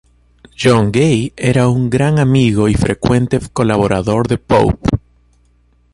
John 0.59 0.89
Gay 0.91 1.31
era 1.37 1.67
un 1.69 1.91
gran 1.91 2.17
amigo 2.17 2.67
y 2.67 2.73
frecuente 2.73 3.39
colaborador 3.53 4.27
de 4.27 4.39
Pope. 4.39 4.89